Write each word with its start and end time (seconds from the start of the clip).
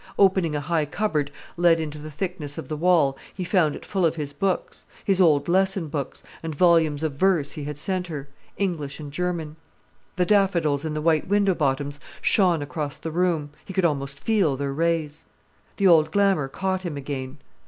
Opening 0.17 0.55
a 0.55 0.61
high 0.61 0.85
cupboard 0.85 1.29
let 1.57 1.79
into 1.79 1.99
the 1.99 2.09
thickness 2.09 2.57
of 2.57 2.67
the 2.69 2.75
wall, 2.75 3.15
he 3.35 3.43
found 3.43 3.75
it 3.75 3.85
full 3.85 4.03
of 4.03 4.15
his 4.15 4.33
books, 4.33 4.87
his 5.05 5.21
old 5.21 5.47
lesson 5.47 5.89
books, 5.89 6.23
and 6.41 6.55
volumes 6.55 7.03
of 7.03 7.13
verse 7.13 7.51
he 7.51 7.65
had 7.65 7.77
sent 7.77 8.07
her, 8.07 8.27
English 8.57 8.99
and 8.99 9.11
German. 9.11 9.57
The 10.15 10.25
daffodils 10.25 10.85
in 10.85 10.95
the 10.95 11.03
white 11.03 11.27
window 11.27 11.53
bottoms 11.53 11.99
shone 12.19 12.63
across 12.63 12.97
the 12.97 13.11
room, 13.11 13.51
he 13.63 13.75
could 13.75 13.85
almost 13.85 14.19
feel 14.19 14.57
their 14.57 14.73
rays. 14.73 15.25
The 15.77 15.85
old 15.85 16.09
glamour 16.09 16.47
caught 16.47 16.81
him 16.81 16.97
again. 16.97 17.37